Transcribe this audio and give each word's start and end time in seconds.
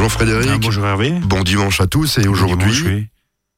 Bonjour 0.00 0.12
Frédéric. 0.12 0.50
Ah, 0.50 0.56
bonjour 0.58 0.86
Hervé. 0.86 1.10
Bon 1.10 1.42
dimanche 1.42 1.78
à 1.82 1.86
tous 1.86 2.16
et 2.16 2.26
aujourd'hui 2.26 3.06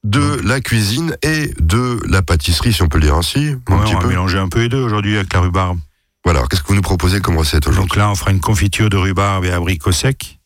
de 0.03 0.41
la 0.43 0.59
cuisine 0.59 1.15
et 1.21 1.53
de 1.57 2.01
la 2.05 2.21
pâtisserie, 2.21 2.73
si 2.73 2.81
on 2.81 2.89
peut 2.89 2.97
le 2.97 3.05
dire 3.05 3.15
ainsi. 3.15 3.55
Un 3.67 3.73
on 3.73 3.99
va 3.99 4.07
mélanger 4.07 4.39
un 4.39 4.49
peu 4.49 4.59
les 4.59 4.67
deux 4.67 4.83
aujourd'hui 4.83 5.15
avec 5.15 5.31
la 5.31 5.39
rhubarbe. 5.39 5.79
Voilà, 6.25 6.43
qu'est-ce 6.49 6.61
que 6.61 6.67
vous 6.67 6.75
nous 6.75 6.81
proposez 6.81 7.21
comme 7.21 7.37
recette 7.37 7.65
aujourd'hui? 7.65 7.87
Donc 7.87 7.95
là, 7.95 8.11
on 8.11 8.15
fera 8.15 8.31
une 8.31 8.41
confiture 8.41 8.89
de 8.89 8.97
rhubarbe 8.97 9.45
et 9.45 9.51
abricots 9.51 9.93
secs. 9.93 10.37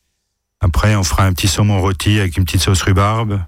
Après, 0.59 0.95
on 0.95 1.03
fera 1.03 1.25
un 1.25 1.33
petit 1.33 1.47
saumon 1.47 1.81
rôti 1.81 2.19
avec 2.19 2.37
une 2.37 2.45
petite 2.45 2.61
sauce 2.61 2.83
rhubarbe. 2.83 3.41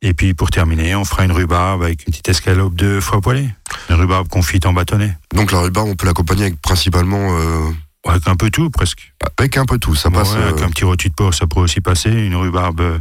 Et 0.00 0.14
puis, 0.14 0.32
pour 0.32 0.52
terminer, 0.52 0.94
on 0.94 1.04
fera 1.04 1.24
une 1.24 1.32
rhubarbe 1.32 1.82
avec 1.82 2.06
une 2.06 2.12
petite 2.12 2.28
escalope 2.28 2.76
de 2.76 3.00
foie 3.00 3.20
poêlée. 3.20 3.48
Une 3.90 3.96
rhubarbe 3.96 4.28
confite 4.28 4.64
en 4.66 4.72
bâtonnet. 4.72 5.18
Donc 5.34 5.50
la 5.50 5.58
rhubarbe, 5.58 5.88
on 5.88 5.96
peut 5.96 6.06
l'accompagner 6.06 6.42
avec 6.42 6.62
principalement... 6.62 7.36
Euh... 7.36 7.72
Avec 8.06 8.28
un 8.28 8.36
peu 8.36 8.50
tout, 8.50 8.70
presque. 8.70 9.14
Avec 9.38 9.56
un 9.56 9.64
peu 9.64 9.78
tout, 9.78 9.94
ça 9.94 10.10
passe... 10.10 10.34
Avec 10.34 10.60
euh, 10.60 10.66
un 10.66 10.70
petit 10.70 10.84
rôti 10.84 11.08
de 11.08 11.14
porc, 11.14 11.34
ça 11.34 11.46
pourrait 11.46 11.64
aussi 11.64 11.80
passer. 11.80 12.10
Une 12.10 12.36
rhubarbe 12.36 12.80
euh, 12.80 12.98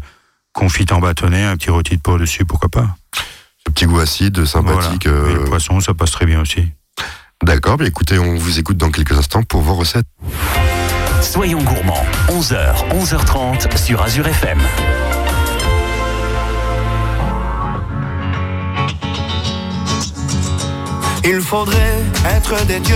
confite 0.54 0.92
en 0.92 1.00
bâtonnet, 1.00 1.44
un 1.44 1.58
petit 1.58 1.70
rôti 1.70 1.98
de 1.98 2.02
porc 2.02 2.20
dessus, 2.20 2.46
pourquoi 2.46 2.70
pas. 2.70 2.96
Ce 3.66 3.72
petit 3.72 3.86
goût 3.86 4.00
acide, 4.00 4.46
sympathique. 4.46 5.08
Voilà. 5.08 5.30
Et 5.30 5.34
le 5.34 5.44
poisson, 5.44 5.80
ça 5.80 5.94
passe 5.94 6.12
très 6.12 6.26
bien 6.26 6.42
aussi. 6.42 6.66
D'accord, 7.44 7.78
mais 7.80 7.88
écoutez, 7.88 8.18
on 8.20 8.36
vous 8.38 8.60
écoute 8.60 8.78
dans 8.78 8.90
quelques 8.90 9.18
instants 9.18 9.44
pour 9.44 9.62
vos 9.62 9.76
recettes. 9.76 10.08
Soyons 11.22 11.62
gourmands, 11.62 12.06
11h, 12.30 12.90
11h30 12.92 13.78
sur 13.78 14.02
Azure 14.02 14.28
FM. 14.28 14.60
Il 21.26 21.42
faudrait 21.42 22.02
être 22.26 22.66
des 22.66 22.80
dieux, 22.80 22.96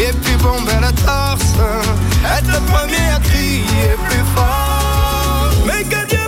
et 0.00 0.12
puis 0.12 0.36
bomber 0.36 0.80
la 0.80 0.92
torse, 0.92 1.54
être 2.24 2.46
le 2.46 2.60
premier 2.72 3.10
à 3.14 3.20
crier 3.20 3.96
plus 4.08 4.24
fort. 4.34 5.50
Mais 5.66 5.84
que 5.84 6.27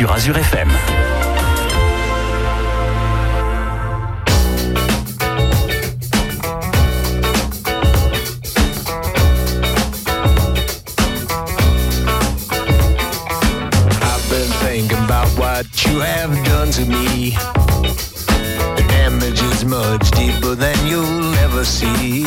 sur 0.00 0.10
Azure 0.10 0.38
FM. 0.38 0.70
What 15.36 15.84
you 15.84 16.00
have 16.00 16.32
done 16.44 16.70
to 16.72 16.84
me. 16.86 17.30
The 18.76 18.84
damage 18.88 19.42
is 19.42 19.64
much 19.64 20.10
deeper 20.12 20.54
than 20.54 20.76
you'll 20.86 21.34
ever 21.44 21.64
see. 21.64 22.24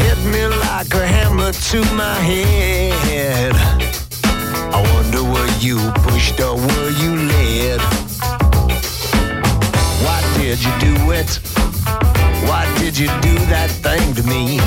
Hit 0.00 0.18
me 0.32 0.46
like 0.68 0.92
a 0.94 1.06
hammer 1.06 1.52
to 1.52 1.80
my 1.94 2.14
head. 2.14 4.03
I 4.74 4.82
wonder 4.92 5.22
were 5.22 5.52
you 5.60 5.78
pushed 6.02 6.40
or 6.40 6.56
were 6.56 6.90
you 6.98 7.14
led? 7.30 7.80
Why 10.02 10.20
did 10.36 10.58
you 10.64 10.72
do 10.80 11.12
it? 11.12 11.38
Why 12.48 12.66
did 12.80 12.98
you 12.98 13.06
do 13.22 13.34
that 13.54 13.70
thing 13.70 14.14
to 14.16 14.22
me? 14.24 14.58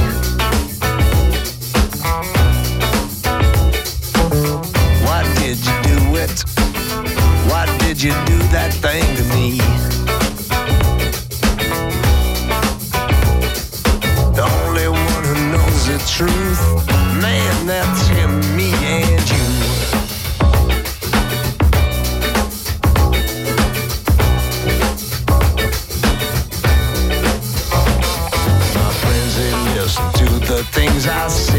Why 5.03 5.23
did 5.41 5.57
you 5.67 5.75
do 5.91 6.15
it? 6.15 6.41
Why 7.51 7.65
did 7.79 8.01
you 8.01 8.13
do 8.31 8.37
that 8.55 8.71
thing 8.79 9.03
to 9.17 9.23
me? 9.35 9.57
The 14.37 14.45
only 14.63 14.87
one 14.87 15.23
who 15.25 15.35
knows 15.51 15.87
the 15.87 15.99
truth, 16.15 16.87
man, 17.21 17.67
that's 17.67 18.07
him, 18.07 18.39
me 18.55 18.71
and 18.85 19.26
the 31.07 31.13
things 31.13 31.56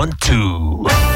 One, 0.00 0.12
two. 0.18 1.09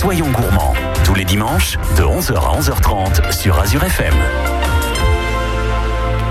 Soyons 0.00 0.30
gourmands, 0.30 0.72
tous 1.04 1.14
les 1.14 1.26
dimanches 1.26 1.76
de 1.98 2.02
11h 2.02 2.34
à 2.34 2.58
11h30 2.58 3.32
sur 3.32 3.58
Azure 3.58 3.84
FM. 3.84 4.14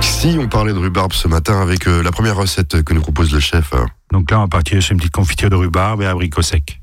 Si 0.01 0.38
on 0.39 0.48
parlait 0.48 0.74
de 0.74 0.80
rhubarbe 0.80 1.13
ce 1.13 1.27
matin 1.27 1.62
avec 1.62 1.88
euh, 1.88 2.01
la 2.01 2.12
première 2.12 2.36
recette 2.36 2.81
que 2.81 2.94
nous 2.95 3.01
propose 3.01 3.31
le 3.31 3.39
chef. 3.39 3.74
euh, 3.74 3.86
Donc 4.12 4.31
là, 4.31 4.39
on 4.39 4.44
va 4.44 4.48
partir 4.48 4.81
sur 4.81 4.94
une 4.94 4.98
petite 4.98 5.13
confiture 5.13 5.51
de 5.51 5.56
rhubarbe 5.56 6.01
et 6.01 6.07
abricots 6.07 6.42
secs. 6.42 6.81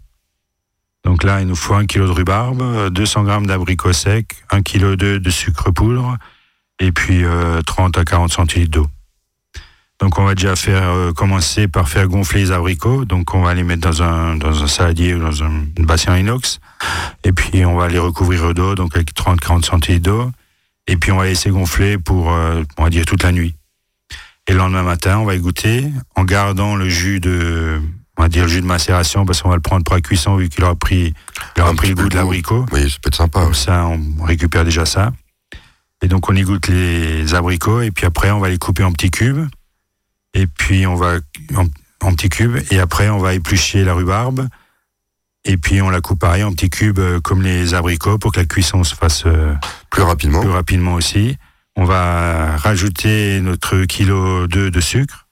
Donc 1.05 1.25
là, 1.25 1.41
il 1.41 1.49
nous 1.49 1.57
faut 1.57 1.75
un 1.75 1.87
kilo 1.87 2.07
de 2.07 2.13
rhubarbe, 2.13 2.63
euh, 2.63 2.89
200 2.91 3.25
grammes 3.25 3.47
d'abricots 3.49 3.93
secs, 3.93 4.29
un 4.53 4.63
kilo 4.63 4.95
de, 4.95 5.19
de 5.19 5.31
sucre 5.31 5.73
poudre 5.73 6.17
et 6.79 6.93
puis 6.93 7.25
euh, 7.25 7.63
30 7.63 7.99
à 7.99 8.05
40 8.05 8.33
centilitres 8.33 8.71
d'eau. 8.71 8.87
Donc 10.01 10.19
on 10.19 10.25
va 10.25 10.35
déjà 10.35 10.57
faire 10.57 10.91
euh, 10.91 11.13
commencer 11.13 11.69
par 11.69 11.89
faire 11.89 12.07
gonfler 12.07 12.41
les 12.41 12.53
abricots. 12.53 13.05
Donc 13.05 13.35
on 13.35 13.43
va 13.43 13.55
les 13.55 13.63
mettre 13.63 13.83
dans 13.83 14.03
un 14.03 14.37
dans 14.37 14.63
un 14.63 14.67
saladier 14.67 15.15
ou 15.15 15.21
dans 15.21 15.43
un 15.43 15.65
bassin 15.79 16.17
inox. 16.19 16.61
Et 17.25 17.33
puis 17.33 17.65
on 17.65 17.77
va 17.77 17.89
les 17.89 17.99
recouvrir 17.99 18.53
d'eau, 18.53 18.75
donc 18.75 18.95
avec 18.95 19.15
30-40 19.15 19.65
centilitres 19.65 20.05
d'eau. 20.05 20.31
Et 20.87 20.97
puis 20.97 21.13
on 21.13 21.17
va 21.17 21.25
laisser 21.25 21.51
gonfler 21.51 21.99
pour 21.99 22.33
euh, 22.33 22.63
on 22.77 22.85
va 22.85 22.91
dire 22.91 23.07
toute 23.07 23.23
la 23.23 23.33
nuit. 23.33 23.55
Et 24.49 24.53
le 24.53 24.59
lendemain 24.59 24.83
matin, 24.83 25.19
on 25.19 25.25
va 25.25 25.35
y 25.35 25.41
goûter 25.41 25.91
en 26.15 26.25
gardant 26.25 26.77
le 26.77 26.89
jus 26.89 27.19
de, 27.19 27.81
on 28.17 28.23
va 28.23 28.29
dire 28.29 28.45
le 28.45 28.49
jus 28.49 28.61
de 28.61 28.67
macération 28.67 29.27
parce 29.27 29.43
qu'on 29.43 29.49
va 29.49 29.57
le 29.57 29.61
prendre 29.61 29.83
pour 29.83 29.95
la 29.95 30.01
cuisson 30.01 30.37
vu 30.37 30.49
qu'il 30.49 30.63
aura 30.63 30.77
pris, 30.77 31.15
il 31.57 31.63
aura 31.63 31.71
Un 31.71 31.75
pris 31.75 31.89
le 31.89 31.95
goût 31.97 32.09
de 32.09 32.15
l'abricot. 32.15 32.65
Oui, 32.71 32.89
ça 32.89 32.99
peut 33.03 33.09
être 33.09 33.17
sympa. 33.17 33.41
Comme 33.41 33.49
ouais. 33.49 33.55
ça, 33.55 33.87
on 33.87 34.23
récupère 34.23 34.65
déjà 34.65 34.85
ça. 34.85 35.13
Et 36.03 36.09
donc 36.09 36.29
on 36.29 36.37
y 36.37 36.43
goûte 36.43 36.69
les 36.69 37.35
abricots 37.35 37.81
et 37.81 37.91
puis 37.91 38.07
après 38.07 38.31
on 38.31 38.39
va 38.39 38.49
les 38.49 38.59
couper 38.59 38.85
en 38.85 38.93
petits 38.93 39.11
cubes. 39.11 39.49
Et 40.37 40.47
puis 40.47 40.87
on 40.87 40.95
va 40.95 41.17
en, 41.57 41.67
en 42.03 42.15
petits 42.15 42.29
cubes 42.29 42.59
et 42.71 42.79
après 42.79 43.09
on 43.09 43.19
va 43.19 43.33
éplucher 43.33 43.85
la 43.85 43.95
rhubarbe. 43.95 44.47
Et 45.47 45.57
puis 45.57 45.81
on 45.81 45.89
la 45.89 46.03
coupe 46.03 46.21
pareil 46.21 46.43
en 46.43 46.53
petits 46.53 46.69
cubes 46.69 46.99
euh, 46.99 47.21
comme 47.21 47.43
les 47.43 47.73
abricots 47.73 48.19
pour 48.19 48.33
que 48.33 48.41
la 48.41 48.47
cuisson 48.47 48.85
se 48.85 48.95
fasse 48.95 49.25
euh, 49.27 49.55
Plus 49.91 50.03
rapidement. 50.03 50.41
plus 50.41 50.51
rapidement 50.51 50.95
aussi. 50.95 51.39
On 51.75 51.85
va 51.85 52.57
rajouter 52.57 53.41
notre 53.41 53.85
kilo 53.85 54.47
de, 54.47 54.69
de 54.69 54.81
sucre. 54.81 55.27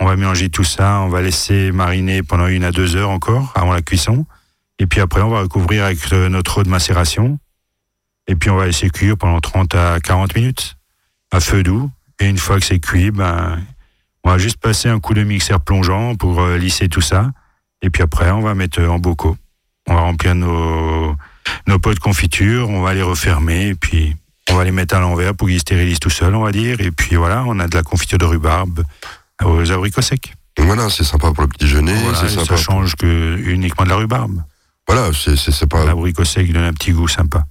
On 0.00 0.06
va 0.06 0.16
mélanger 0.16 0.48
tout 0.48 0.64
ça. 0.64 1.00
On 1.00 1.08
va 1.08 1.22
laisser 1.22 1.70
mariner 1.70 2.22
pendant 2.24 2.48
une 2.48 2.64
à 2.64 2.72
deux 2.72 2.96
heures 2.96 3.10
encore 3.10 3.52
avant 3.54 3.72
la 3.72 3.82
cuisson. 3.82 4.26
Et 4.80 4.86
puis 4.86 5.00
après, 5.00 5.22
on 5.22 5.30
va 5.30 5.40
recouvrir 5.42 5.84
avec 5.84 6.12
euh, 6.12 6.28
notre 6.28 6.58
eau 6.58 6.62
de 6.64 6.68
macération. 6.68 7.38
Et 8.26 8.34
puis 8.34 8.50
on 8.50 8.56
va 8.56 8.66
laisser 8.66 8.90
cuire 8.90 9.16
pendant 9.16 9.40
30 9.40 9.74
à 9.76 10.00
40 10.00 10.34
minutes 10.34 10.76
à 11.30 11.38
feu 11.40 11.62
doux. 11.62 11.90
Et 12.20 12.26
une 12.26 12.38
fois 12.38 12.58
que 12.58 12.66
c'est 12.66 12.80
cuit, 12.80 13.10
ben, 13.10 13.60
on 14.28 14.32
va 14.32 14.36
juste 14.36 14.58
passer 14.58 14.90
un 14.90 15.00
coup 15.00 15.14
de 15.14 15.22
mixeur 15.22 15.58
plongeant 15.58 16.14
pour 16.14 16.42
euh, 16.42 16.58
lisser 16.58 16.90
tout 16.90 17.00
ça. 17.00 17.30
Et 17.80 17.88
puis 17.88 18.02
après, 18.02 18.30
on 18.30 18.42
va 18.42 18.54
mettre 18.54 18.82
en 18.82 18.98
bocaux. 18.98 19.38
On 19.86 19.94
va 19.94 20.00
remplir 20.02 20.34
nos, 20.34 21.16
nos 21.66 21.78
pots 21.78 21.94
de 21.94 21.98
confiture, 21.98 22.68
on 22.68 22.82
va 22.82 22.92
les 22.92 23.02
refermer 23.02 23.68
et 23.68 23.74
puis 23.74 24.14
on 24.50 24.54
va 24.54 24.64
les 24.64 24.70
mettre 24.70 24.94
à 24.94 25.00
l'envers 25.00 25.34
pour 25.34 25.48
qu'ils 25.48 25.56
se 25.56 25.62
stérilisent 25.62 25.98
tout 25.98 26.10
seuls, 26.10 26.34
on 26.34 26.44
va 26.44 26.52
dire. 26.52 26.78
Et 26.82 26.90
puis 26.90 27.16
voilà, 27.16 27.42
on 27.46 27.58
a 27.58 27.68
de 27.68 27.74
la 27.74 27.82
confiture 27.82 28.18
de 28.18 28.26
rhubarbe 28.26 28.84
aux 29.42 29.72
abricots 29.72 30.02
secs. 30.02 30.34
Voilà, 30.58 30.90
c'est 30.90 31.04
sympa 31.04 31.32
pour 31.32 31.44
le 31.44 31.48
petit 31.48 31.64
déjeuner. 31.64 31.94
Voilà, 31.94 32.18
c'est 32.18 32.26
et 32.26 32.36
sympa. 32.36 32.54
ça 32.54 32.62
change 32.62 32.96
que 32.96 33.38
uniquement 33.38 33.86
de 33.86 33.90
la 33.90 33.96
rhubarbe. 33.96 34.42
Voilà, 34.86 35.08
c'est 35.14 35.66
pas. 35.66 35.86
L'abricot 35.86 36.24
sec 36.24 36.52
donne 36.52 36.64
un 36.64 36.74
petit 36.74 36.92
goût 36.92 37.08
sympa. 37.08 37.44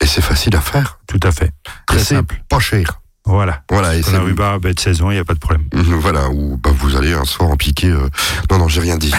Et 0.00 0.06
c'est 0.06 0.22
facile 0.22 0.54
à 0.54 0.60
faire. 0.60 1.00
Tout 1.08 1.20
à 1.24 1.32
fait. 1.32 1.50
Très 1.86 1.98
simple. 1.98 2.40
Pas 2.48 2.60
cher. 2.60 3.00
Voilà. 3.28 3.62
Voilà, 3.70 3.94
et 3.94 4.02
la 4.12 4.20
rhubarbe 4.20 4.64
est 4.66 4.74
de 4.74 4.80
saison, 4.80 5.10
il 5.10 5.14
n'y 5.14 5.20
a 5.20 5.24
pas 5.24 5.34
de 5.34 5.38
problème. 5.38 5.64
Voilà, 5.72 6.28
ou 6.30 6.56
bah, 6.56 6.70
vous 6.74 6.96
allez 6.96 7.12
un 7.12 7.24
soir 7.24 7.50
en 7.50 7.56
piquer. 7.56 7.88
euh, 7.88 8.08
Non, 8.50 8.58
non, 8.58 8.68
j'ai 8.68 8.80
rien 8.80 8.96
dit. 8.96 9.12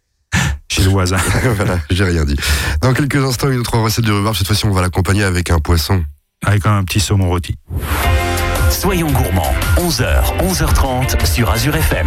Chez 0.70 0.82
le 0.82 0.90
voisin. 0.90 1.16
voilà, 1.56 1.78
j'ai 1.90 2.04
rien 2.04 2.24
dit. 2.26 2.36
Dans 2.82 2.92
quelques 2.92 3.16
instants, 3.24 3.48
une 3.50 3.60
autre 3.60 3.78
recette 3.78 4.04
de 4.04 4.12
rhubarbe. 4.12 4.36
Cette 4.36 4.46
fois-ci, 4.46 4.66
on 4.66 4.70
va 4.70 4.82
l'accompagner 4.82 5.24
avec 5.24 5.50
un 5.50 5.58
poisson. 5.60 6.04
Avec 6.44 6.66
un 6.66 6.84
petit 6.84 7.00
saumon 7.00 7.28
rôti. 7.28 7.56
Soyons 8.70 9.10
gourmands, 9.10 9.54
11h, 9.78 10.36
11h30 10.46 11.24
sur 11.26 11.50
Azure 11.50 11.74
FM. 11.74 12.06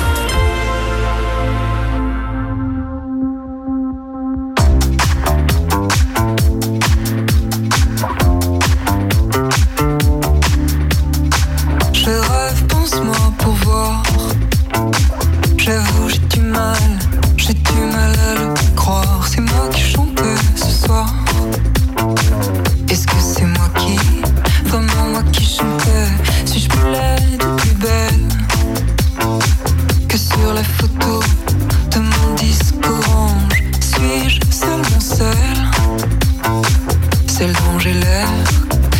J'ai 37.81 37.93
l'air. 37.93 38.27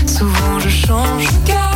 Souvent 0.07 0.59
je 0.59 0.69
change, 0.69 1.27
regarde, 1.27 1.70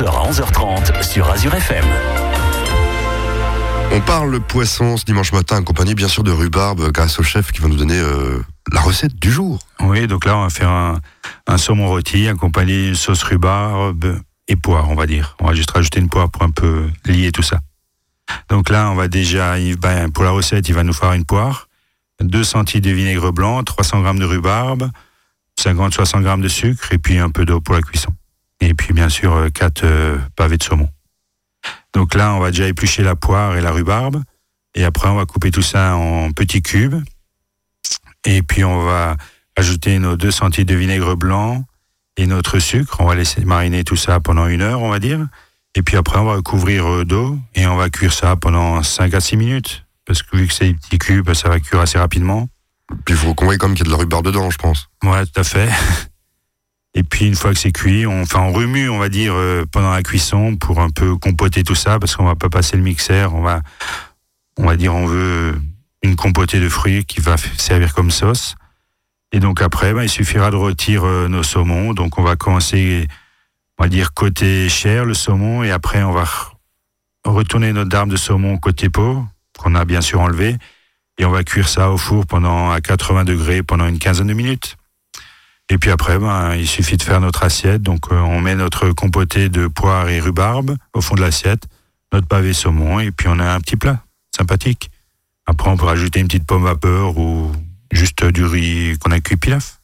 11h 0.00 0.06
à 0.06 0.30
11h30 0.30 1.02
sur 1.02 1.30
Azure 1.30 1.54
FM. 1.54 1.84
On 3.92 4.00
parle 4.00 4.40
poisson 4.40 4.96
ce 4.96 5.04
dimanche 5.04 5.30
matin, 5.32 5.56
accompagné 5.56 5.94
bien 5.94 6.08
sûr 6.08 6.22
de 6.22 6.30
rhubarbe, 6.30 6.90
grâce 6.90 7.18
au 7.18 7.22
chef 7.22 7.52
qui 7.52 7.60
va 7.60 7.68
nous 7.68 7.76
donner 7.76 7.98
euh, 7.98 8.42
la 8.72 8.80
recette 8.80 9.14
du 9.16 9.30
jour. 9.30 9.58
Oui, 9.80 10.06
donc 10.06 10.24
là, 10.24 10.38
on 10.38 10.42
va 10.44 10.48
faire 10.48 10.70
un, 10.70 11.00
un 11.46 11.58
saumon 11.58 11.88
rôti 11.88 12.28
accompagné 12.28 12.84
d'une 12.84 12.94
sauce 12.94 13.22
rhubarbe 13.22 14.18
et 14.48 14.56
poire, 14.56 14.88
on 14.88 14.94
va 14.94 15.06
dire. 15.06 15.36
On 15.38 15.46
va 15.46 15.54
juste 15.54 15.70
rajouter 15.70 16.00
une 16.00 16.08
poire 16.08 16.30
pour 16.30 16.42
un 16.44 16.50
peu 16.50 16.88
lier 17.04 17.30
tout 17.30 17.42
ça. 17.42 17.58
Donc 18.48 18.70
là, 18.70 18.90
on 18.90 18.94
va 18.94 19.08
déjà, 19.08 19.56
ben, 19.78 20.10
pour 20.10 20.24
la 20.24 20.30
recette, 20.30 20.66
il 20.68 20.74
va 20.74 20.82
nous 20.82 20.94
faire 20.94 21.12
une 21.12 21.26
poire, 21.26 21.68
2 22.22 22.42
centilitres 22.42 22.88
de 22.88 22.94
vinaigre 22.94 23.32
blanc, 23.32 23.62
300 23.64 24.00
grammes 24.00 24.18
de 24.18 24.24
rhubarbe, 24.24 24.90
50-60 25.60 26.22
grammes 26.22 26.40
de 26.40 26.48
sucre 26.48 26.90
et 26.92 26.98
puis 26.98 27.18
un 27.18 27.28
peu 27.28 27.44
d'eau 27.44 27.60
pour 27.60 27.74
la 27.74 27.82
cuisson. 27.82 28.14
Et 28.60 28.74
puis 28.74 28.92
bien 28.92 29.08
sûr, 29.08 29.48
4 29.52 30.18
pavés 30.36 30.58
de 30.58 30.62
saumon. 30.62 30.88
Donc 31.94 32.14
là, 32.14 32.34
on 32.34 32.40
va 32.40 32.50
déjà 32.50 32.66
éplucher 32.66 33.02
la 33.02 33.16
poire 33.16 33.56
et 33.56 33.60
la 33.60 33.72
rhubarbe. 33.72 34.22
Et 34.74 34.84
après, 34.84 35.08
on 35.08 35.16
va 35.16 35.26
couper 35.26 35.50
tout 35.50 35.62
ça 35.62 35.96
en 35.96 36.30
petits 36.32 36.62
cubes. 36.62 37.02
Et 38.24 38.42
puis, 38.42 38.64
on 38.64 38.84
va 38.84 39.16
ajouter 39.56 39.98
nos 39.98 40.16
2 40.16 40.30
centilitres 40.30 40.72
de 40.72 40.78
vinaigre 40.78 41.16
blanc 41.16 41.64
et 42.16 42.26
notre 42.26 42.58
sucre. 42.58 42.96
On 43.00 43.06
va 43.06 43.14
laisser 43.14 43.44
mariner 43.44 43.84
tout 43.84 43.96
ça 43.96 44.20
pendant 44.20 44.46
une 44.46 44.62
heure, 44.62 44.80
on 44.82 44.90
va 44.90 44.98
dire. 44.98 45.26
Et 45.74 45.82
puis 45.82 45.96
après, 45.96 46.18
on 46.18 46.24
va 46.24 46.40
couvrir 46.42 46.86
euh, 46.86 47.04
d'eau 47.04 47.38
et 47.54 47.66
on 47.66 47.76
va 47.76 47.90
cuire 47.90 48.12
ça 48.12 48.36
pendant 48.36 48.82
5 48.82 49.14
à 49.14 49.20
6 49.20 49.36
minutes. 49.36 49.84
Parce 50.04 50.22
que 50.22 50.36
vu 50.36 50.46
que 50.46 50.54
c'est 50.54 50.66
des 50.66 50.74
petits 50.74 50.98
cubes, 50.98 51.32
ça 51.34 51.48
va 51.48 51.60
cuire 51.60 51.80
assez 51.80 51.98
rapidement. 51.98 52.48
Puis 53.04 53.14
il 53.14 53.16
faut 53.16 53.34
qu'on 53.34 53.44
voit 53.44 53.56
comme 53.56 53.74
qu'il 53.74 53.86
y 53.86 53.88
a 53.88 53.90
de 53.90 53.96
la 53.96 53.98
rhubarbe 53.98 54.26
dedans, 54.26 54.50
je 54.50 54.58
pense. 54.58 54.88
Ouais, 55.04 55.24
tout 55.26 55.40
à 55.40 55.44
fait. 55.44 55.68
Et 56.94 57.02
puis 57.04 57.26
une 57.26 57.36
fois 57.36 57.52
que 57.52 57.58
c'est 57.58 57.70
cuit, 57.72 58.06
on, 58.06 58.22
enfin, 58.22 58.40
on 58.40 58.52
remue, 58.52 58.90
on 58.90 58.98
va 58.98 59.08
dire, 59.08 59.32
euh, 59.34 59.64
pendant 59.70 59.92
la 59.92 60.02
cuisson 60.02 60.56
pour 60.56 60.80
un 60.80 60.90
peu 60.90 61.16
compoter 61.16 61.62
tout 61.62 61.76
ça, 61.76 61.98
parce 62.00 62.16
qu'on 62.16 62.24
va 62.24 62.34
pas 62.34 62.48
passer 62.48 62.76
le 62.76 62.82
mixeur. 62.82 63.34
On 63.34 63.42
va, 63.42 63.60
on 64.58 64.66
va 64.66 64.76
dire, 64.76 64.94
on 64.94 65.06
veut 65.06 65.60
une 66.02 66.16
compotée 66.16 66.58
de 66.60 66.68
fruits 66.68 67.04
qui 67.04 67.20
va 67.20 67.36
servir 67.36 67.94
comme 67.94 68.10
sauce. 68.10 68.56
Et 69.32 69.38
donc 69.38 69.62
après, 69.62 69.92
ben, 69.94 70.02
il 70.02 70.08
suffira 70.08 70.50
de 70.50 70.56
retirer 70.56 71.06
euh, 71.06 71.28
nos 71.28 71.44
saumons. 71.44 71.94
Donc 71.94 72.18
on 72.18 72.22
va 72.24 72.34
commencer, 72.34 73.06
on 73.78 73.84
va 73.84 73.88
dire, 73.88 74.12
côté 74.12 74.68
chair, 74.68 75.04
le 75.04 75.14
saumon, 75.14 75.62
et 75.62 75.70
après 75.70 76.02
on 76.02 76.10
va 76.10 76.24
re- 76.24 76.52
retourner 77.24 77.72
notre 77.72 77.90
dame 77.90 78.08
de 78.08 78.16
saumon 78.16 78.58
côté 78.58 78.88
peau, 78.88 79.24
qu'on 79.56 79.76
a 79.76 79.84
bien 79.84 80.00
sûr 80.00 80.20
enlevé, 80.20 80.56
et 81.18 81.24
on 81.24 81.30
va 81.30 81.44
cuire 81.44 81.68
ça 81.68 81.90
au 81.92 81.98
four 81.98 82.26
pendant 82.26 82.72
à 82.72 82.80
80 82.80 83.24
degrés 83.24 83.62
pendant 83.62 83.86
une 83.86 84.00
quinzaine 84.00 84.26
de 84.26 84.34
minutes. 84.34 84.76
Et 85.72 85.78
puis 85.78 85.90
après, 85.90 86.18
ben, 86.18 86.54
il 86.56 86.66
suffit 86.66 86.96
de 86.96 87.02
faire 87.02 87.20
notre 87.20 87.44
assiette. 87.44 87.80
Donc, 87.82 88.10
euh, 88.12 88.16
on 88.18 88.40
met 88.40 88.54
notre 88.56 88.90
compoté 88.90 89.48
de 89.48 89.68
poire 89.68 90.08
et 90.08 90.20
rhubarbe 90.20 90.76
au 90.94 91.00
fond 91.00 91.14
de 91.14 91.20
l'assiette, 91.20 91.62
notre 92.12 92.26
pavé 92.26 92.52
saumon, 92.52 92.98
et 93.00 93.12
puis 93.12 93.28
on 93.28 93.38
a 93.38 93.52
un 93.54 93.60
petit 93.60 93.76
plat 93.76 94.02
sympathique. 94.36 94.90
Après, 95.46 95.70
on 95.70 95.76
peut 95.76 95.84
rajouter 95.86 96.20
une 96.20 96.26
petite 96.26 96.46
pomme 96.46 96.64
vapeur 96.64 97.16
ou 97.18 97.52
juste 97.92 98.24
du 98.24 98.44
riz 98.44 98.98
qu'on 98.98 99.10
a 99.12 99.20
cuit 99.20 99.36
pilaf. 99.36 99.78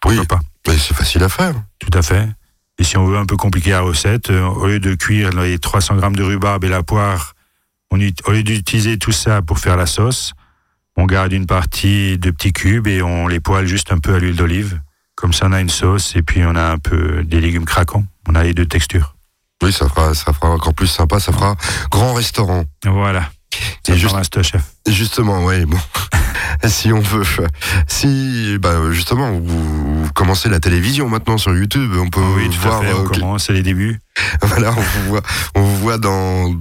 Pourquoi 0.00 0.20
Oui. 0.20 0.26
pas? 0.26 0.40
Mais 0.68 0.78
c'est 0.78 0.94
facile 0.94 1.22
à 1.24 1.28
faire. 1.28 1.54
Tout 1.78 1.90
à 1.98 2.02
fait. 2.02 2.28
Et 2.78 2.84
si 2.84 2.96
on 2.96 3.04
veut 3.04 3.18
un 3.18 3.26
peu 3.26 3.36
compliquer 3.36 3.70
la 3.70 3.80
recette, 3.80 4.30
euh, 4.30 4.44
au 4.46 4.66
lieu 4.66 4.80
de 4.80 4.94
cuire 4.94 5.30
les 5.30 5.58
300 5.58 5.96
grammes 5.96 6.16
de 6.16 6.22
rhubarbe 6.22 6.64
et 6.64 6.68
la 6.68 6.82
poire, 6.82 7.34
on, 7.90 8.00
ut- 8.00 8.14
au 8.26 8.32
lieu 8.32 8.42
d'utiliser 8.42 8.98
tout 8.98 9.12
ça 9.12 9.42
pour 9.42 9.58
faire 9.58 9.76
la 9.76 9.86
sauce, 9.86 10.32
on 10.96 11.06
garde 11.06 11.32
une 11.32 11.46
partie 11.46 12.18
de 12.18 12.30
petits 12.30 12.52
cubes 12.52 12.86
et 12.86 13.02
on 13.02 13.26
les 13.28 13.40
poêle 13.40 13.66
juste 13.66 13.92
un 13.92 13.98
peu 13.98 14.14
à 14.14 14.18
l'huile 14.18 14.36
d'olive. 14.36 14.80
Comme 15.24 15.32
ça, 15.32 15.46
on 15.46 15.52
a 15.52 15.60
une 15.62 15.70
sauce 15.70 16.16
et 16.16 16.22
puis 16.22 16.44
on 16.44 16.54
a 16.54 16.72
un 16.72 16.76
peu 16.76 17.24
des 17.24 17.40
légumes 17.40 17.64
craquants. 17.64 18.04
On 18.28 18.34
a 18.34 18.42
les 18.42 18.52
deux 18.52 18.66
textures. 18.66 19.16
Oui, 19.62 19.72
ça 19.72 19.88
fera, 19.88 20.12
ça 20.12 20.34
fera 20.34 20.50
encore 20.50 20.74
plus 20.74 20.86
sympa, 20.86 21.18
ça 21.18 21.32
fera 21.32 21.56
grand 21.90 22.12
restaurant. 22.12 22.64
Voilà. 22.84 23.30
Ça 23.86 23.96
juste- 23.96 24.36
un 24.36 24.42
chef. 24.42 24.72
Justement, 24.86 25.42
oui, 25.46 25.64
bon. 25.64 25.78
si 26.68 26.92
on 26.92 27.00
veut, 27.00 27.24
si, 27.86 28.58
bah, 28.60 28.92
justement, 28.92 29.30
vous, 29.32 30.02
vous 30.04 30.12
commencez 30.12 30.50
la 30.50 30.60
télévision 30.60 31.08
maintenant 31.08 31.38
sur 31.38 31.56
YouTube, 31.56 31.90
on 31.96 32.10
peut 32.10 32.20
Oui, 32.36 32.50
tout 32.50 32.60
voir, 32.60 32.82
à 32.82 32.84
fait. 32.84 32.92
On 32.92 33.06
euh, 33.06 33.08
commence, 33.08 33.46
c'est 33.46 33.54
les 33.54 33.62
débuts. 33.62 33.98
voilà, 34.42 34.72
on 34.76 34.82
vous 34.82 35.08
voit, 35.08 35.22
on 35.54 35.62
vous 35.62 35.76
voit 35.78 35.96
dans, 35.96 36.54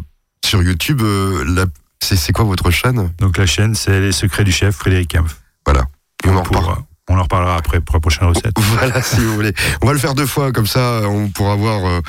sur 0.46 0.64
YouTube, 0.64 1.02
euh, 1.02 1.66
c'est, 2.02 2.16
c'est 2.16 2.32
quoi 2.32 2.46
votre 2.46 2.72
chaîne? 2.72 3.12
Donc 3.20 3.38
la 3.38 3.46
chaîne, 3.46 3.76
c'est 3.76 4.00
Les 4.00 4.14
Secrets 4.14 4.46
du 4.46 4.54
Chef, 4.54 4.74
Frédéric 4.74 5.10
Kempf. 5.10 5.36
Voilà. 5.66 5.84
On 6.26 6.38
en 6.38 6.44
Pour- 6.44 6.56
reparle. 6.62 6.84
On 7.10 7.18
en 7.18 7.24
reparlera 7.24 7.56
après 7.58 7.82
pour 7.82 7.96
la 7.96 8.00
prochaine 8.00 8.28
recette. 8.28 8.54
Voilà, 8.60 9.02
si 9.02 9.18
vous 9.20 9.34
voulez. 9.36 9.54
On 9.82 9.88
va 9.88 9.94
le 9.94 10.00
faire 10.00 10.14
deux 10.16 10.26
fois, 10.26 10.52
comme 10.52 10.68
ça, 10.68 11.02
on 11.06 11.30
pourra 11.30 11.56
voir, 11.56 11.86
euh, 11.86 12.02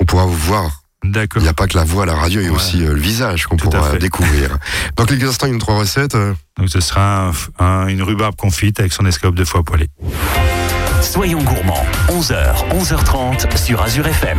on 0.00 0.04
pourra 0.04 0.24
vous 0.26 0.36
voir. 0.36 0.82
D'accord. 1.04 1.42
Il 1.42 1.44
n'y 1.44 1.50
a 1.50 1.54
pas 1.54 1.66
que 1.66 1.76
la 1.76 1.84
voix 1.84 2.06
la 2.06 2.14
radio, 2.14 2.40
il 2.40 2.44
y 2.44 2.48
a 2.48 2.50
Ouais. 2.50 2.56
aussi 2.56 2.82
euh, 2.82 2.94
le 2.94 3.00
visage 3.00 3.44
qu'on 3.46 3.56
pourra 3.58 3.96
découvrir. 3.98 4.56
Dans 4.96 5.04
quelques 5.04 5.24
instants, 5.28 5.46
une 5.48 5.58
trois 5.58 5.76
recettes. 5.78 6.14
euh, 6.14 6.32
Donc 6.58 6.70
ce 6.70 6.80
sera 6.80 7.26
un 7.26 7.30
f- 7.32 7.48
un- 7.58 7.88
une 7.88 8.02
rhubarbe 8.02 8.36
confite 8.36 8.80
avec 8.80 8.92
son 8.92 9.04
escalope 9.04 9.34
de 9.34 9.44
foie 9.44 9.62
poêlée. 9.62 9.88
Soyons 11.02 11.42
gourmands, 11.42 11.84
11h, 12.08 12.54
11h30 12.70 13.56
sur 13.58 13.82
Azure 13.82 14.06
FM. 14.06 14.38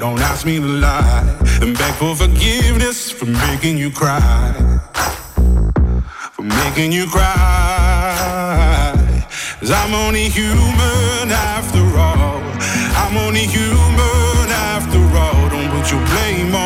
Don't 0.00 0.20
ask 0.20 0.44
me 0.46 0.58
to 0.58 0.66
lie. 0.66 1.36
And 1.62 1.76
beg 1.76 1.94
for 1.94 2.16
forgiveness 2.16 3.10
for 3.10 3.26
making 3.26 3.78
you 3.78 3.90
cry 3.90 4.80
for 6.40 6.42
making 6.42 6.92
you 6.92 7.06
cry. 7.06 7.34
Cause 9.60 9.70
I'm 9.70 9.94
only 9.94 10.28
human 10.28 11.30
after 11.30 11.84
all. 11.98 12.40
I'm 13.02 13.16
only 13.26 13.46
human 13.58 14.48
after 14.72 15.00
all. 15.22 15.48
Don't 15.50 15.70
put 15.70 15.90
your 15.92 16.04
blame 16.06 16.54
on 16.54 16.59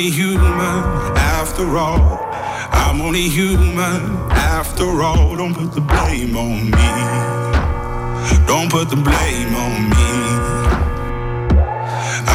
only 0.00 0.12
human 0.12 0.82
after 1.18 1.76
all. 1.76 2.18
I'm 2.72 3.02
only 3.02 3.28
human 3.28 4.00
after 4.30 5.02
all. 5.02 5.36
Don't 5.36 5.52
put 5.52 5.74
the 5.74 5.82
blame 5.82 6.34
on 6.38 6.70
me. 6.70 6.90
Don't 8.46 8.70
put 8.70 8.88
the 8.88 8.96
blame 8.96 9.54
on 9.54 9.90
me. 9.90 10.10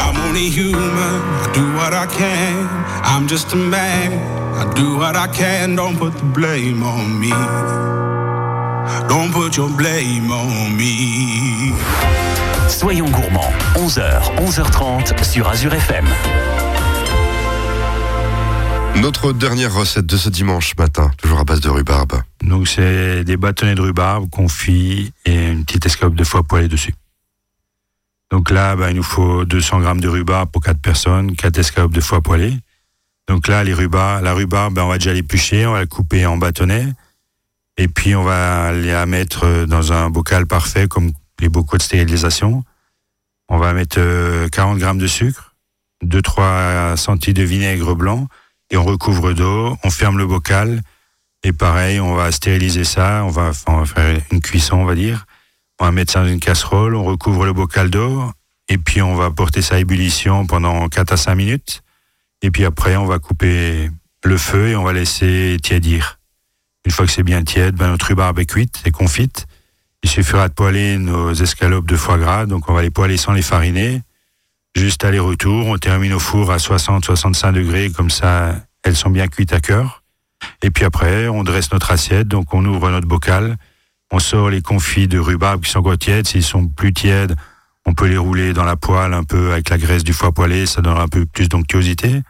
I'm 0.02 0.16
only 0.28 0.48
human. 0.50 1.18
I 1.42 1.52
do 1.56 1.66
what 1.74 1.94
I 1.94 2.06
can. 2.06 2.68
I'm 3.04 3.28
just 3.28 3.52
a 3.54 3.56
man. 3.56 4.12
I 4.54 4.72
do 4.76 4.98
what 4.98 5.16
I 5.16 5.28
can. 5.28 5.76
Don't 5.76 5.98
put 5.98 6.14
the 6.14 6.26
blame 6.38 6.84
on 6.84 7.20
me. 7.20 7.34
Don't 9.10 9.34
put 9.34 9.58
your 9.58 9.70
blame 9.70 10.30
on 10.32 10.78
me. 10.78 11.74
Soyons 12.70 13.10
gourmands, 13.10 13.56
11h, 13.76 14.32
11h30 14.38 15.24
sur 15.24 15.48
Azure 15.48 15.74
FM. 15.74 16.06
Notre 19.02 19.34
dernière 19.34 19.74
recette 19.74 20.06
de 20.06 20.18
ce 20.18 20.30
dimanche 20.30 20.76
matin, 20.78 21.12
toujours 21.18 21.40
à 21.40 21.44
base 21.44 21.60
de 21.60 21.70
rhubarbe. 21.70 22.22
Donc 22.42 22.68
c'est 22.68 23.24
des 23.24 23.38
bâtonnets 23.38 23.76
de 23.76 23.82
rhubarbe 23.82 24.30
confits 24.30 25.12
et 25.26 25.52
une 25.52 25.66
petite 25.66 25.86
escalope 25.86 26.16
de 26.16 26.24
foie 26.24 26.44
poêlée 26.44 26.68
dessus. 26.68 26.96
Donc 28.32 28.50
là, 28.50 28.76
bah, 28.76 28.90
il 28.92 28.98
nous 28.98 29.04
faut 29.04 29.46
200 29.46 29.82
grammes 29.82 30.02
de 30.02 30.08
rhubarbe 30.08 30.50
pour 30.50 30.64
4 30.64 30.80
personnes, 30.80 31.36
4 31.36 31.60
escalopes 31.60 31.94
de 31.94 32.02
foie 32.02 32.22
poêlée. 32.22 32.58
Donc 33.28 33.48
là, 33.48 33.64
les 33.64 33.74
rhubarbes, 33.74 34.24
la 34.24 34.34
rhubarbe, 34.34 34.74
bah, 34.74 34.86
on 34.86 34.90
va 34.90 34.98
déjà 34.98 35.14
l'éplucher, 35.14 35.66
on 35.68 35.74
va 35.74 35.80
la 35.80 35.86
couper 35.86 36.26
en 36.26 36.38
bâtonnets. 36.38 36.94
Et 37.78 37.88
puis 37.88 38.16
on 38.16 38.24
va 38.24 38.72
la 38.72 39.06
mettre 39.06 39.66
dans 39.66 39.92
un 39.92 40.10
bocal 40.10 40.48
parfait, 40.48 40.88
comme 40.88 41.12
les 41.40 41.50
bocaux 41.50 41.78
de 41.78 41.82
stérilisation. 41.84 42.64
On 43.50 43.58
va 43.58 43.74
mettre 43.74 43.98
euh, 44.00 44.48
40 44.50 44.80
grammes 44.80 44.98
de 44.98 45.08
sucre, 45.08 45.56
2-3 46.04 46.96
centilitres 46.96 47.42
de 47.42 47.46
vinaigre 47.46 47.94
blanc, 47.96 48.28
et 48.72 48.78
on 48.78 48.84
recouvre 48.84 49.34
d'eau, 49.34 49.78
on 49.84 49.90
ferme 49.90 50.18
le 50.18 50.26
bocal, 50.26 50.82
et 51.44 51.54
pareil, 51.54 52.00
on 52.00 52.16
va 52.16 52.32
stériliser 52.32 52.84
ça, 52.84 53.24
on 53.24 53.30
va, 53.30 53.54
faire 53.54 54.20
une 54.32 54.42
cuisson, 54.42 54.78
on 54.78 54.86
va 54.86 54.96
dire. 54.96 55.26
On 55.80 55.86
va 55.86 55.92
mettre 55.92 56.12
ça 56.12 56.22
dans 56.22 56.28
une 56.28 56.40
casserole, 56.40 56.96
on 56.96 57.04
recouvre 57.04 57.46
le 57.46 57.54
bocal 57.54 57.90
d'eau, 57.90 58.32
et 58.68 58.78
puis 58.78 59.02
on 59.02 59.14
va 59.14 59.30
porter 59.30 59.62
ça 59.62 59.76
à 59.76 59.80
ébullition 59.80 60.48
pendant 60.48 60.88
4 60.90 61.12
à 61.12 61.18
5 61.18 61.36
minutes. 61.36 61.84
Et 62.42 62.50
puis 62.50 62.66
après, 62.66 62.96
on 62.96 63.06
va 63.06 63.20
couper 63.20 63.92
le 64.24 64.38
feu 64.38 64.70
et 64.70 64.76
on 64.76 64.84
va 64.84 64.94
laisser 64.94 65.58
tiédir. 65.62 66.20
Une 66.86 66.92
fois 66.92 67.06
que 67.06 67.12
c'est 67.12 67.24
bien 67.24 67.44
tiède, 67.44 67.76
ben, 67.76 67.90
notre 67.90 68.08
rhubarbe 68.08 68.40
est 68.40 68.46
cuite, 68.46 68.80
c'est 68.84 68.92
confite. 68.92 69.46
Il 70.04 70.10
suffira 70.10 70.48
de 70.48 70.54
poêler 70.54 70.98
nos 70.98 71.34
escalopes 71.34 71.88
de 71.88 71.96
foie 71.96 72.18
gras, 72.18 72.46
donc 72.46 72.70
on 72.70 72.74
va 72.74 72.82
les 72.82 72.92
poêler 72.92 73.18
sans 73.18 73.34
les 73.34 73.42
fariner. 73.42 74.02
Juste 74.76 75.06
aller-retour, 75.06 75.68
on 75.68 75.78
termine 75.78 76.14
au 76.14 76.20
four 76.20 76.52
à 76.52 76.58
60-65 76.58 77.54
degrés, 77.54 77.90
comme 77.92 78.10
ça 78.10 78.56
elles 78.84 78.96
sont 78.96 79.10
bien 79.10 79.28
cuites 79.28 79.54
à 79.54 79.62
cœur. 79.62 80.04
Et 80.62 80.70
puis 80.70 80.84
après, 80.84 81.28
on 81.30 81.44
dresse 81.44 81.72
notre 81.72 81.92
assiette, 81.92 82.28
donc 82.28 82.54
on 82.54 82.64
ouvre 82.66 82.92
notre 82.92 83.08
bocal, 83.08 83.56
on 84.12 84.20
sort 84.20 84.50
les 84.50 84.62
confits 84.62 85.08
de 85.08 85.18
rhubarbe 85.18 85.64
qui 85.64 85.72
sont 85.72 85.80
encore 85.80 85.98
tièdes. 85.98 86.28
S'ils 86.28 86.44
sont 86.44 86.68
plus 86.68 86.94
tièdes, 86.94 87.36
on 87.86 87.94
peut 87.94 88.08
les 88.08 88.18
rouler 88.18 88.54
dans 88.54 88.66
la 88.66 88.76
poêle 88.76 89.14
un 89.14 89.24
peu 89.24 89.54
avec 89.54 89.70
la 89.70 89.78
graisse 89.78 90.04
du 90.04 90.14
foie 90.14 90.34
poêlé, 90.34 90.66
ça 90.66 90.82
donne 90.82 90.98
un 90.98 91.08
peu 91.08 91.26
plus 91.26 91.48
d'onctuosité. 91.48 92.22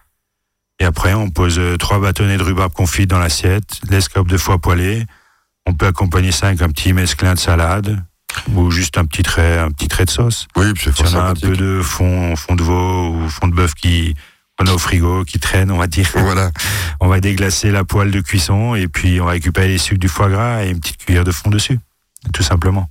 Et 0.79 0.85
après, 0.85 1.13
on 1.13 1.29
pose 1.29 1.57
euh, 1.57 1.77
trois 1.77 1.99
bâtonnets 1.99 2.37
de 2.37 2.43
rhubarbe 2.43 2.73
confite 2.73 3.09
dans 3.09 3.19
l'assiette, 3.19 3.79
l'escope 3.89 4.27
de 4.27 4.37
foie 4.37 4.59
poêlé. 4.59 5.05
On 5.65 5.73
peut 5.73 5.87
accompagner 5.87 6.31
ça 6.31 6.47
avec 6.47 6.61
un 6.61 6.69
petit 6.69 6.93
mesclin 6.93 7.33
de 7.33 7.39
salade 7.39 8.03
ou 8.53 8.71
juste 8.71 8.97
un 8.97 9.05
petit 9.05 9.23
trait, 9.23 9.57
un 9.59 9.71
petit 9.71 9.87
trait 9.87 10.05
de 10.05 10.09
sauce. 10.09 10.47
Oui, 10.55 10.65
c'est 10.81 10.95
Si 10.95 11.03
on 11.03 11.17
a 11.17 11.23
un 11.29 11.33
peu 11.33 11.55
de 11.55 11.81
fond, 11.81 12.35
fond 12.35 12.55
de 12.55 12.63
veau 12.63 13.09
ou 13.15 13.29
fond 13.29 13.47
de 13.47 13.53
bœuf 13.55 13.73
qui 13.73 14.15
qu'on 14.57 14.67
a 14.67 14.71
au 14.71 14.77
frigo, 14.77 15.25
qui 15.25 15.37
traîne, 15.37 15.69
on 15.69 15.77
va 15.77 15.87
dire. 15.87 16.07
Voilà. 16.15 16.49
On 17.01 17.07
va 17.09 17.19
déglacer 17.19 17.71
la 17.71 17.83
poêle 17.83 18.09
de 18.09 18.21
cuisson 18.21 18.73
et 18.73 18.87
puis 18.87 19.19
on 19.19 19.25
va 19.25 19.31
récupérer 19.31 19.67
les 19.67 19.77
sucres 19.77 19.99
du 19.99 20.07
foie 20.07 20.29
gras 20.29 20.63
et 20.63 20.69
une 20.69 20.79
petite 20.79 20.95
cuillère 20.97 21.25
de 21.25 21.31
fond 21.31 21.49
dessus. 21.49 21.77
Tout 22.33 22.41
simplement. 22.41 22.89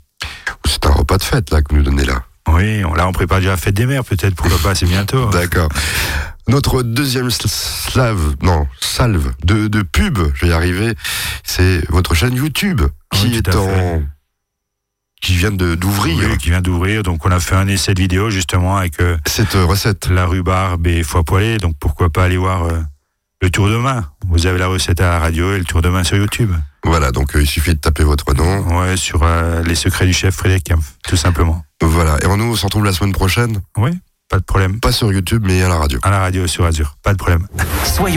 C'est 0.67 0.85
un 0.85 0.91
repas 0.91 1.17
de 1.17 1.23
fête, 1.23 1.51
là, 1.51 1.63
que 1.63 1.71
vous 1.71 1.79
nous 1.79 1.85
donnez 1.85 2.05
là. 2.05 2.23
Oui, 2.51 2.85
on, 2.85 2.93
là 2.93 3.09
on 3.09 3.13
prépare 3.13 3.39
déjà 3.39 3.53
la 3.53 3.57
fête 3.57 3.75
des 3.75 3.87
mères 3.87 4.05
peut-être 4.05 4.35
pour 4.35 4.49
le 4.51 4.57
pas, 4.57 4.75
c'est 4.75 4.85
bientôt. 4.85 5.31
D'accord. 5.31 5.71
Notre 6.47 6.83
deuxième 6.83 7.29
sl- 7.29 7.49
slave, 7.49 8.37
non, 8.43 8.67
salve 8.79 9.33
de, 9.45 9.67
de 9.67 9.81
pub, 9.81 10.19
je 10.35 10.45
vais 10.45 10.51
y 10.53 10.55
arriver, 10.55 10.95
c'est 11.43 11.83
votre 11.91 12.15
chaîne 12.15 12.35
YouTube 12.35 12.83
qui 13.11 13.29
Oui, 13.29 13.43
tout 13.43 13.51
est 13.51 13.57
en. 13.57 14.03
Qui 15.25 15.35
vient 15.35 15.51
de- 15.51 15.75
d'ouvrir 15.75 16.29
Oui, 16.31 16.39
qui 16.39 16.51
vient 16.51 16.61
d'ouvrir, 16.61 17.03
donc 17.03 17.25
on 17.27 17.31
a 17.31 17.41
fait 17.41 17.55
un 17.57 17.67
essai 17.67 17.95
de 17.95 18.01
vidéo 18.01 18.31
justement 18.31 18.77
avec 18.77 19.01
euh, 19.01 19.17
cette 19.27 19.55
recette. 19.55 20.09
la 20.09 20.27
rhubarbe 20.27 20.87
et 20.87 21.03
foie 21.03 21.25
poêlé, 21.25 21.57
donc 21.59 21.75
pourquoi 21.81 22.11
pas 22.11 22.25
aller 22.25 22.37
voir 22.37 22.65
euh, 22.65 22.79
le 23.43 23.51
tour 23.51 23.69
de 23.69 23.77
main. 23.77 24.05
Vous 24.29 24.47
avez 24.47 24.59
la 24.59 24.67
recette 24.69 25.01
à 25.01 25.11
la 25.11 25.19
radio 25.19 25.55
et 25.55 25.59
le 25.59 25.65
tour 25.65 25.83
de 25.83 25.89
main 25.89 26.05
sur 26.05 26.17
YouTube. 26.17 26.53
Voilà, 26.85 27.11
donc 27.13 27.35
euh, 27.35 27.43
il 27.43 27.47
suffit 27.47 27.75
de 27.75 27.81
taper 27.81 28.05
votre 28.05 28.35
nom. 28.35 28.79
Ouais, 28.81 28.97
sur 28.97 29.23
euh, 29.23 29.63
les 29.63 29.75
secrets 29.75 30.07
du 30.07 30.13
chef 30.13 30.35
Frédéric 30.35 30.65
Kempf, 30.65 30.93
tout 31.09 31.17
simplement. 31.17 31.65
Voilà. 31.83 32.19
Et 32.23 32.27
nous, 32.37 32.45
on 32.53 32.55
se 32.57 32.65
retrouve 32.65 32.85
la 32.85 32.93
semaine 32.93 33.13
prochaine, 33.13 33.61
Oui, 33.79 33.91
pas 34.29 34.39
de 34.39 34.45
problème. 34.45 34.81
pas 34.81 34.93
sur 34.93 35.11
YouTube, 35.13 35.43
mais 35.47 35.63
à 35.63 35.69
la 35.69 35.77
radio. 35.77 35.99
À 36.03 36.11
la 36.11 36.21
radio 36.21 36.47
sur 36.47 36.65
Azure, 36.65 36.97
pas 37.03 37.13
de 37.13 37.19
problème. 37.19 37.47
Soyons 37.85 38.13